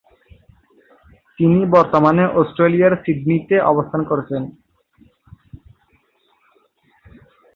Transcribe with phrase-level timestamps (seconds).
[1.39, 4.41] তিনি বর্তমানে অস্ট্রেলিয়ার সিডনিতে অবস্থান করছেন।